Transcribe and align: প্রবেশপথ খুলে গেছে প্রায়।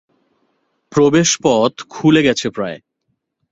প্রবেশপথ 0.91 1.73
খুলে 1.89 2.21
গেছে 2.23 2.47
প্রায়। 2.49 2.77